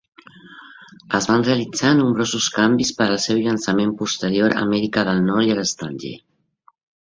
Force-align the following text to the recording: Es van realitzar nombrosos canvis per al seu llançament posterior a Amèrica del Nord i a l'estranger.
Es 1.17 1.27
van 1.31 1.43
realitzar 1.47 1.91
nombrosos 1.99 2.47
canvis 2.55 2.93
per 3.01 3.07
al 3.09 3.19
seu 3.27 3.43
llançament 3.49 3.93
posterior 4.01 4.57
a 4.57 4.59
Amèrica 4.65 5.05
del 5.11 5.23
Nord 5.29 5.51
i 5.51 5.55
a 5.57 5.61
l'estranger. 5.61 6.17